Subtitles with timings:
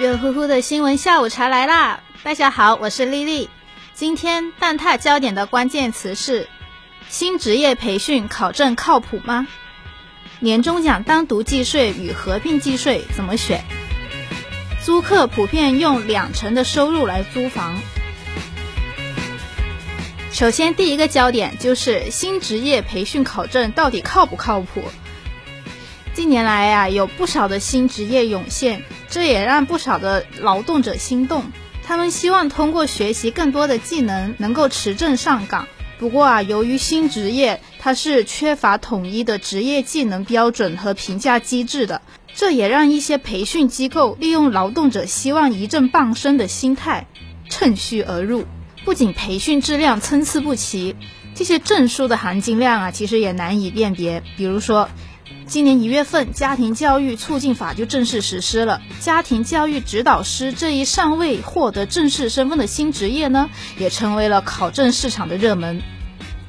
[0.00, 2.00] 热乎乎的新闻下午茶来啦！
[2.22, 3.50] 大家好，我是丽丽。
[3.92, 6.48] 今天蛋挞焦点的关键词是：
[7.10, 9.46] 新职业培训考证靠谱吗？
[10.38, 13.62] 年终奖单独计税与合并计税怎么选？
[14.82, 17.78] 租客普遍用两成的收入来租房。
[20.32, 24.82] 首先，第一个焦点就是新职业培训考证到底靠不靠谱？
[26.14, 31.44] 近年来呀，有不少的新职业涌现，这也让不少的劳动者心动。
[31.84, 35.66] 他们希望通过学习更多的技能，能够持证上岗。
[35.98, 42.00] 不过啊，由于新职业它是缺乏统一的职业技能标准和评价机制的，
[42.34, 47.08] 这也让一些培训机构利用劳动者希望一证傍身的心态，
[47.48, 48.44] 趁虚而入。
[48.84, 50.94] 不仅培训质量参差不齐，
[51.34, 54.22] 这些证书的含金量啊，其实也难以辨别。
[54.36, 54.88] 比如说。
[55.50, 58.80] 今年一月份，《家庭教育促进法》就正式实施了。
[59.00, 65.82] 家庭教育指导师这一尚未获得正式身份的新职业呢，也成为了考证市场的热门。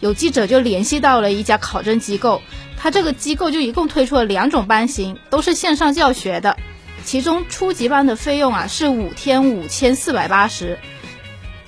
[0.00, 2.42] 有记者就联系到了一家考证机构，
[2.76, 6.56] 他这个机构就一共推出了两种班型，都是线上教学的。
[7.04, 10.76] 其中初级班的费用啊是五天五千四百八十。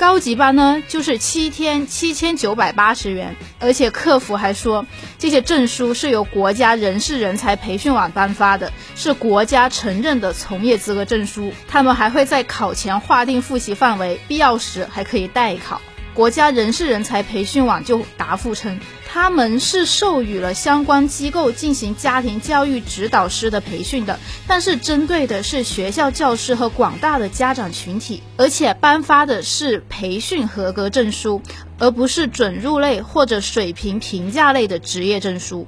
[0.01, 4.87] 高级班呢，就是七天七千九百八十元，而且客服还说，
[5.19, 11.53] 这些证书是由国家人事人才培训网颁发的，是国家承认的从业资格证书。
[11.69, 15.83] 他们还会在考前划定复习范围，必要时还可以代考。
[16.15, 18.79] 国家人事人才培训网就答复称。
[19.13, 31.43] 他们是授予了相关机构进行家庭教育指导师的培训的，但是针对的是学校教师和广大的家长群体，而且颁发的是培训合格证书，
[31.81, 35.67] 而不是准入类或者水平评价类的职业证书。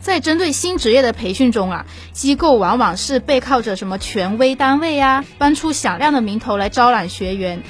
[0.00, 7.62] 在针对新职业的培训中啊，机构往往是背靠着什么权威单位啊，搬出响亮的名头来招揽学员。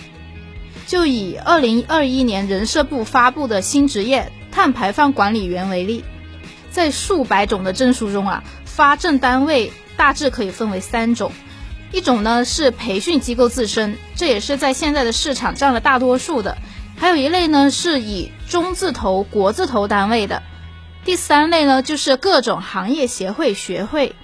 [0.91, 4.33] 就以二零二一年人社部发布的新职业。
[4.51, 6.05] 碳排放管理员为例，
[6.73, 11.31] 在数百种的证书中啊，发证单位大致可以分为三种，
[11.93, 16.57] 一种呢是培训机构自身，这也是在现在的市场占了大多数的；
[16.99, 20.43] 还有一类呢是以中字头、国字头单位的；
[21.05, 24.17] 第三类呢就是各种行业协会、学会。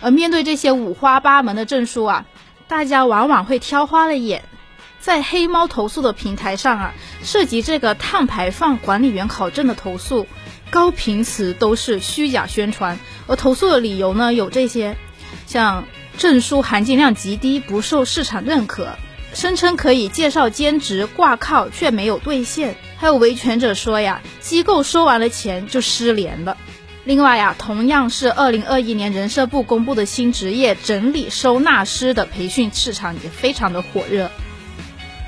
[0.00, 2.26] 而面对这些五花八门的证书啊，
[2.68, 4.44] 大家往往会挑花了眼。
[5.04, 10.26] 在黑猫投诉的平台上啊，涉及这个碳排放管理员考证的投诉，
[10.70, 14.96] 高频词都是虚假宣传，而投诉的理由呢有这些，
[15.46, 15.84] 像
[16.16, 18.96] 证书含金量极低，不受市场认可，
[19.34, 26.56] 声称可以介绍兼职挂靠却没有兑现，还有维权者说呀，机构收完了钱就失联了。
[27.04, 34.30] 另外呀，同样是二零二一年人社部公布的新职业整理收纳师的培训市场也非常的火热。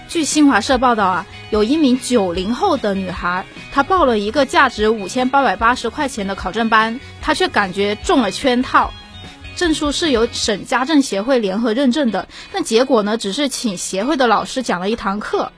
[0.08, 8.92] 据新华社报道啊，有一名九零后的女孩，她报了一个价值五千八百八十块钱的考证班，她却感觉中了圈套。
[9.56, 15.50] 证书是由省家政协会联合认证的，那结果呢，只是请协会的老师讲了一堂课。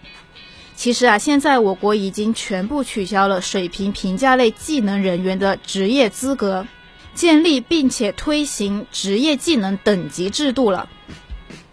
[0.77, 6.67] 其实啊，现在我国已经全部取消了水平评价类技能人员的职业资格，
[7.15, 10.89] 建立并且推行职业技能等级制度了。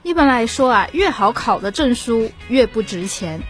[0.05, 3.41] 一般来说啊，越好考的证书越不值钱。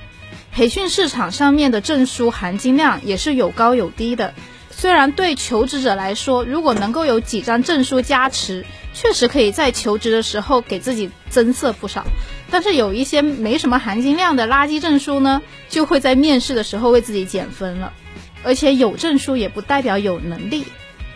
[0.53, 4.33] 培训市场上面的证书含金量也是有高有低的。
[4.71, 12.05] 虽然对求职者来说，如果能够有几张证书加持，确实可以在求职的时候给自己增色不少。
[12.49, 17.91] 但是有一些没什么含金量的垃圾证书呢，就会在面试的时候为自己减分了。
[18.43, 20.63] 而且有证书也不代表有能力。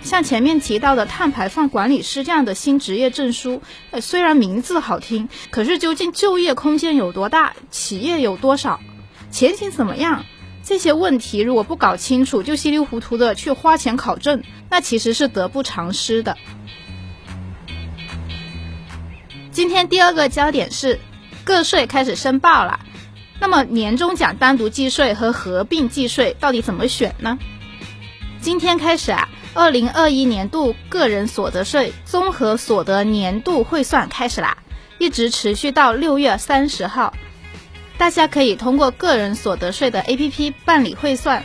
[0.01, 3.61] 像前面提到的碳排放管理师这样的新职业证书，
[3.91, 8.79] 呃，虽然名字好听，可是究竟就业空间有多大，企业有多少，
[9.29, 10.25] 前景怎么样？
[10.63, 16.37] 这些问题如果不搞清楚，就稀里糊涂的去花钱考证，那其实是得不偿失的。
[19.51, 20.99] 今天第二个焦点是，
[21.43, 22.79] 个税开始申报了，
[23.39, 27.37] 那么年终奖单独计税和合并计税到底怎么选呢？
[28.41, 29.27] 今天开始啊。
[29.59, 34.59] 二零二一年度个人所得税综合所得年度汇算开始啦，
[34.99, 37.13] 一直持续到六月三十号。
[37.97, 41.43] 大家可以通过个人所得税的 APP 办理汇算。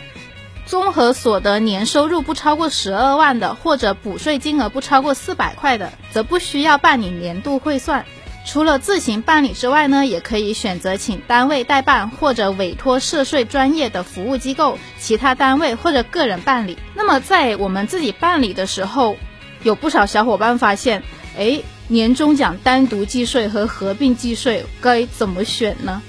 [0.65, 8.05] 综合所得年收入不超过十二万的，或者补税金额不超过四百块的，则不需要办理年度汇算。
[8.45, 16.77] 除了自行办理之外呢，也可以选择请单位代办或者委托涉税专业的服务机构、其他单位或者个人办理。
[16.93, 19.17] 那么在我们自己办理的时候，
[19.63, 21.01] 有不少小伙伴发现，
[21.37, 26.01] 哎，年终奖单独计税和合并计税该怎么选呢？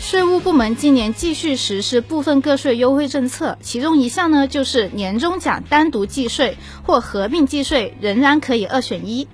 [0.00, 9.28] 税务部门今年继续实施部分个税优惠政策，其中一项呢就是年终奖单独计税或合并计税仍然可以二选一，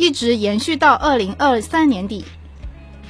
[0.00, 2.24] 一直延续到二零二三年底。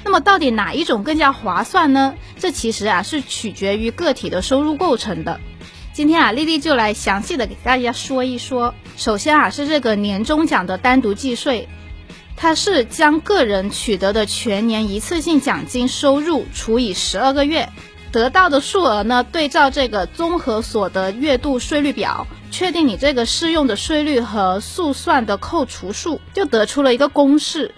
[0.03, 2.17] 那么到底哪一种更加划算呢？
[2.37, 5.39] 这其实啊是取决于个体的收入构成的。
[5.93, 8.75] 今天啊，丽丽就来详细的给大家说一说。
[8.97, 11.69] 首先啊，是这个年终奖的单独计税，
[12.37, 17.69] 它是将个人取得的全年一次性奖金收入除以十二个月，
[18.13, 27.75] 得到的数额呢，对照这个综合所得月度税率表，确定你这个适用的税率和速算的扣除数，就得出了一个公式。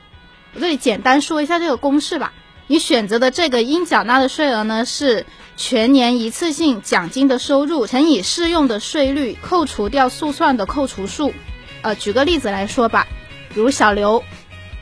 [0.55, 2.33] 我这里简单说一下这个公式吧。
[2.67, 5.27] 你选择的这个应缴纳的税额呢，是
[5.57, 11.35] 全年一次性奖金的收入乘以适用的税率，扣除掉速算的扣除数。
[11.83, 13.07] 呃，举个例子来说吧，
[13.53, 14.25] 比如小刘，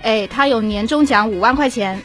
[0.02, 2.02] 哎，他有年终奖五万块钱，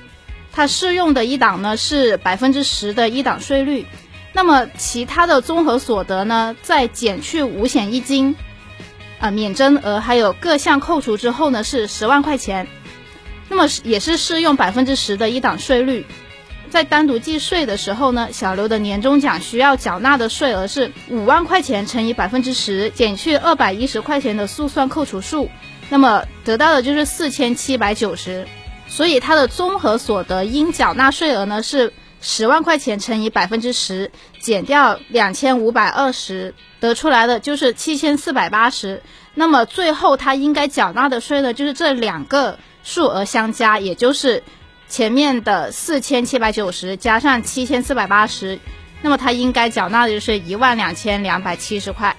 [0.55, 3.85] 他适用的一档呢是百分之十的一档税率，
[4.31, 8.35] 那么其他的综合所得呢，在减去五险一金、
[9.19, 12.67] 啊免征额还有各项扣除之后呢，是十万块钱。
[13.47, 16.03] 那么也是适用百分之十的一档税率，
[16.71, 25.49] 在单独计税的时候呢，小刘的年终奖需要缴纳的税额是五万块钱乘以百分之十，减去二百一十块钱的速算扣除数，
[25.89, 28.47] 那么得到的就是四千七百九十，
[28.87, 39.01] 所以他的综合所得应缴纳税额呢是十万块钱乘以百分之十，减掉两千五百二十，得出来的就是七千四百八十，
[39.33, 42.57] 那么最后他应该缴纳的税呢就是这两个。
[42.87, 44.43] 数额相加，也就是
[44.88, 48.59] 前面的四千七百九十加上七千四百八十，
[49.01, 52.15] 那么他应该缴纳的就是一万两千两百七十块。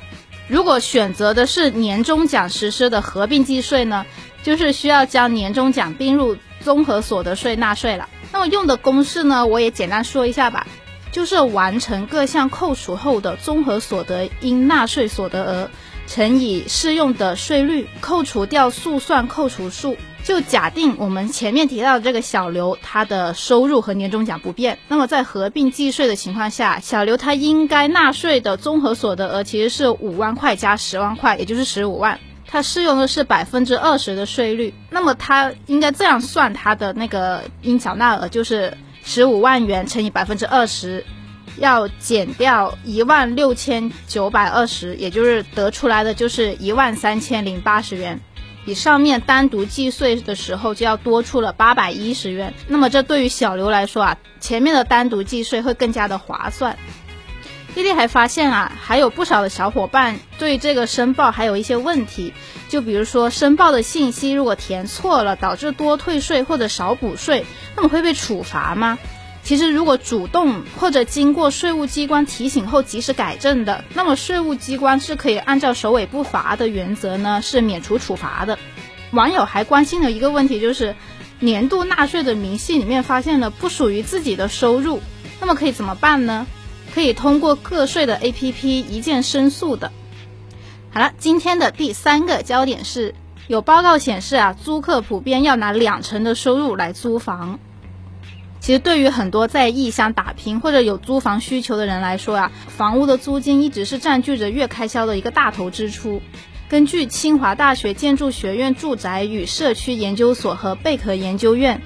[0.48, 4.04] 如果选择的是年终奖实施的合并计税呢，
[4.42, 6.36] 就是需要将年终奖并入
[6.66, 8.08] 综合所得税纳税了。
[8.32, 10.66] 那么用的公式呢，我也简单说一下吧，
[11.12, 15.70] 就是完成各项扣除后的综合所得应纳税所得额
[16.08, 19.96] 乘以适用的税率，扣除掉速算扣除数。
[20.24, 41.04] 就假定我们前面提到的这个小刘，他的收入和年终奖不变，那么在合并计税的情况下，小刘他应该纳税的综合所得额其实是五万块加十万块，也就是十五万，他适用的是百分之二十的税率，那么他应该这样算他的那个应缴纳额，就是十五万元乘以百分之二十，
[41.58, 48.20] 要减掉一万六千九百二十，也就是得出来的就是一万三千零八十元。
[48.64, 56.76] 比上面单独计税的时候就要多出了八百一十元，那么这对于小刘来说啊，前面的单独计税会更加的划算。
[57.76, 62.32] 丽丽还发现啊，还有不少的小伙伴对这个申报还有一些问题，
[62.70, 67.44] 就比如说申报的信息如果填错了，导致多退税或者少补税，
[67.76, 68.99] 那么会被处罚吗？
[69.43, 78.58] 其实，如果主动或者经过税务机关提醒后及时改正的，那么税务机关是可以按照首尾不罚的原则呢，是免除处罚的。
[79.11, 80.96] 网友还关心的一个问题就是，
[81.40, 85.02] 年度纳税的明细里面发现了不属于自己的收入，
[85.43, 86.46] 那么可以怎么办呢？
[86.96, 89.93] 可以通过个税的 APP 一键申诉的。
[90.90, 93.14] 好了，今天的第三个焦点是
[93.48, 97.58] 有报告显示啊，租客普遍要拿两成的收入来租房。
[98.60, 106.22] 其实对于很多在异乡打拼或者有租房需求的人来说啊，房屋的租金一直是占据着月开销的一个大头支出。
[106.70, 111.82] 根据清华大学建筑学院住宅与社区研究所和贝壳研究院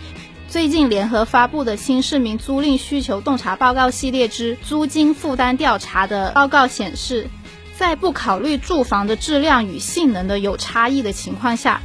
[0.50, 7.28] 最近联合发布的新市民租赁需求洞察报告系列之租金负担调查的报告显示，
[7.76, 11.80] 在不考虑住房的质量与性能的有差异的情况下，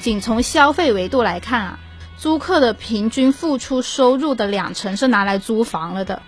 [0.00, 1.78] 仅从消费维度来看啊。
[2.16, 6.22] 租客的平均付出收入的两成是拿来租房了的。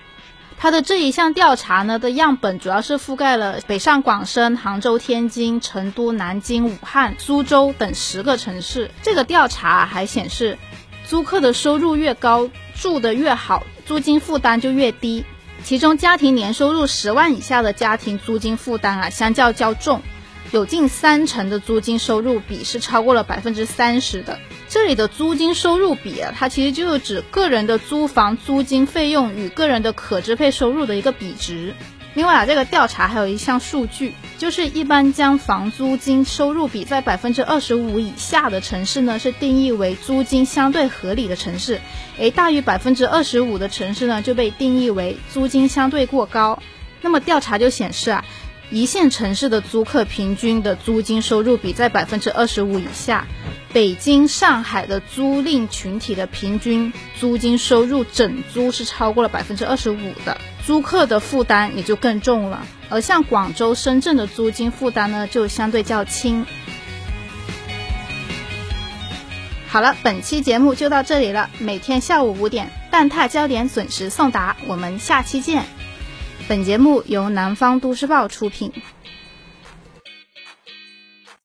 [0.59, 8.90] 他的这一项调查呢的样本主要是覆盖了北上广深、杭州、天津、成都、南京、武汉、苏州等十个城市。
[9.02, 10.59] 这个调查还显示，
[11.09, 15.25] 租客的收入越高，住得越好，租金负担就越低。
[15.65, 20.03] 其中，家庭年收入十万以下的家庭租金负担啊，相较较重。
[20.53, 24.38] 有近三成的租金收入比是超过了百分之三十的。
[24.69, 31.75] 这里的租金收入比啊，它其实就是指个人的租房租金费用与个人的可支配收入的一个比值。
[32.19, 41.81] 另外啊，这个调查还有一项数据，就是一般将房租金收入比在百分之二十五以下的城市呢，是定义为租金相对合理的城市。
[42.19, 46.61] 诶，大于百分之二十五的城市呢，就被定义为租金相对过高。
[47.03, 48.25] 那么调查就显示啊。
[48.71, 53.27] 一线城市的租客平均的租金收入比在百分之二十五以下，
[53.78, 62.66] 北京、上海的租赁群体的平均租金收入整租是超过了百分之二十五的，租客的负担也就更重了。
[62.88, 66.44] 而像广州、深圳的租金负担呢，就相对较轻。
[69.68, 71.49] 好了，本期节目就到这里了。
[71.61, 75.64] 每天下午五点，蛋挞焦点准时送达，我们下期见。
[76.49, 78.73] 本节目由南方都市报出品。